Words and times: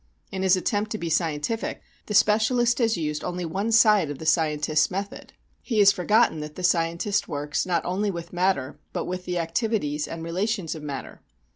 In 0.31 0.41
his 0.41 0.55
attempt 0.55 0.89
to 0.93 0.97
be 0.97 1.11
scientific 1.11 1.83
the 2.07 2.15
specialist 2.15 2.79
has 2.79 2.97
used 2.97 3.23
only 3.23 3.45
one 3.45 3.71
side 3.71 4.09
of 4.09 4.17
the 4.17 4.25
scientist's 4.25 4.89
method; 4.89 5.33
he 5.61 5.77
has 5.77 5.91
forgotten 5.91 6.39
that 6.39 6.55
the 6.55 6.63
scientist 6.63 7.27
works 7.27 7.67
not 7.67 7.85
only 7.85 8.09
with 8.09 8.33
matter, 8.33 8.79
but 8.93 9.05
with 9.05 9.25
the 9.25 9.37
activities 9.37 10.07
and 10.07 10.23
relations 10.23 10.73
of 10.73 10.81
matter. 10.81 11.21